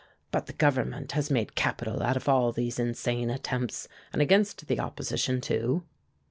But 0.31 0.47
the 0.47 0.53
Government 0.53 1.11
has 1.11 1.29
made 1.29 1.53
capital 1.53 2.01
out 2.01 2.17
of 2.17 2.27
all 2.27 2.51
these 2.51 2.79
insane 2.79 3.29
attempts, 3.29 3.87
and 4.11 4.19
against 4.19 4.65
the 4.65 4.79
opposition, 4.79 5.41
too." 5.41 5.83